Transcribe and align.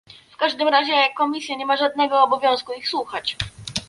W 0.31 0.37
każdym 0.37 0.67
razie 0.67 0.91
Komisja 1.17 1.55
nie 1.55 1.65
ma 1.65 1.77
żadnego 1.77 2.23
obowiązku 2.23 2.73
ich 2.73 2.89
słuchać 2.89 3.37